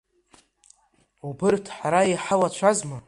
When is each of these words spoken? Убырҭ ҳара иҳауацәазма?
Убырҭ 1.27 1.65
ҳара 1.77 2.01
иҳауацәазма? 2.13 2.97